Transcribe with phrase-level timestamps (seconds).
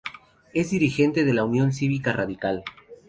[0.55, 2.63] Es dirigente de la Unión Cívica Radical.